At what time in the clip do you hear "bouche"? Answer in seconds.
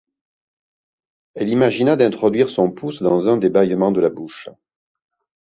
4.09-4.49